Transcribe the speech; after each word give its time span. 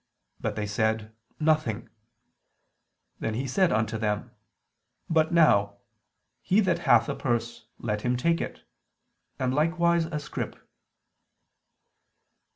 But 0.39 0.55
they 0.55 0.65
said: 0.65 1.13
Nothing. 1.39 1.87
Then 3.19 3.47
said 3.47 3.69
He 3.69 3.75
unto 3.75 3.99
them: 3.99 4.31
But 5.11 5.31
now, 5.31 5.77
he 6.41 6.59
that 6.61 6.79
hath 6.89 7.07
a 7.07 7.13
purse, 7.13 7.67
let 7.77 8.01
him 8.01 8.17
take 8.17 8.41
it, 8.41 8.63
and 9.37 9.53
likewise 9.53 10.05
a 10.05 10.17
scrip." 10.19 10.55